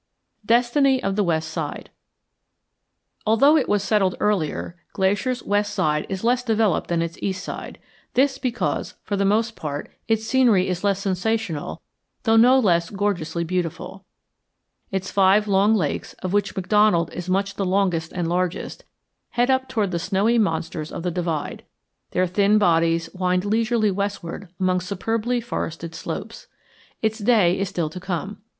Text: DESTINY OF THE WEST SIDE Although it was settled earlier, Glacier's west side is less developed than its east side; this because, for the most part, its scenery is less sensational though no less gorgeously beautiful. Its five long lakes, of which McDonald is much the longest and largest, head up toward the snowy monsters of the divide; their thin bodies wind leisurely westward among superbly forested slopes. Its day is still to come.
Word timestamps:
DESTINY 0.47 1.03
OF 1.03 1.15
THE 1.15 1.23
WEST 1.23 1.47
SIDE 1.47 1.91
Although 3.23 3.55
it 3.55 3.69
was 3.69 3.83
settled 3.83 4.15
earlier, 4.19 4.75
Glacier's 4.93 5.43
west 5.43 5.75
side 5.75 6.07
is 6.09 6.23
less 6.23 6.41
developed 6.41 6.87
than 6.87 7.03
its 7.03 7.19
east 7.21 7.43
side; 7.43 7.77
this 8.15 8.39
because, 8.39 8.95
for 9.03 9.15
the 9.15 9.25
most 9.25 9.55
part, 9.55 9.91
its 10.07 10.25
scenery 10.25 10.67
is 10.67 10.83
less 10.83 10.97
sensational 10.97 11.83
though 12.23 12.35
no 12.35 12.57
less 12.57 12.89
gorgeously 12.89 13.43
beautiful. 13.43 14.03
Its 14.89 15.11
five 15.11 15.47
long 15.47 15.75
lakes, 15.75 16.13
of 16.23 16.33
which 16.33 16.55
McDonald 16.55 17.13
is 17.13 17.29
much 17.29 17.53
the 17.53 17.63
longest 17.63 18.11
and 18.11 18.27
largest, 18.27 18.83
head 19.29 19.51
up 19.51 19.69
toward 19.69 19.91
the 19.91 19.99
snowy 19.99 20.39
monsters 20.39 20.91
of 20.91 21.03
the 21.03 21.11
divide; 21.11 21.63
their 22.09 22.25
thin 22.25 22.57
bodies 22.57 23.07
wind 23.13 23.45
leisurely 23.45 23.91
westward 23.91 24.49
among 24.59 24.81
superbly 24.81 25.39
forested 25.39 25.93
slopes. 25.93 26.47
Its 27.03 27.19
day 27.19 27.59
is 27.59 27.69
still 27.69 27.91
to 27.91 27.99
come. 27.99 28.41